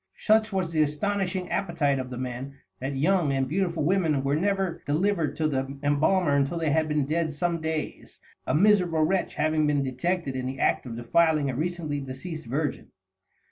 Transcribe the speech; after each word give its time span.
Such 0.17 0.51
was 0.51 0.71
the 0.71 0.81
astonishing 0.81 1.51
appetite 1.51 1.99
of 1.99 2.09
the 2.09 2.17
men, 2.17 2.55
that 2.79 2.95
young 2.95 3.31
and 3.31 3.47
beautiful 3.47 3.83
women 3.83 4.23
were 4.23 4.35
never 4.35 4.81
delivered 4.87 5.35
to 5.35 5.47
the 5.47 5.77
embalmer 5.83 6.35
until 6.35 6.57
they 6.57 6.71
had 6.71 6.87
been 6.87 7.05
dead 7.05 7.33
some 7.33 7.61
days, 7.61 8.19
a 8.47 8.55
miserable 8.55 9.03
wretch 9.03 9.35
having 9.35 9.67
been 9.67 9.83
detected 9.83 10.35
in 10.35 10.47
the 10.47 10.59
act 10.59 10.87
of 10.87 10.95
defiling 10.95 11.51
a 11.51 11.55
recently 11.55 11.99
deceased 12.01 12.47
virgin! 12.47 12.87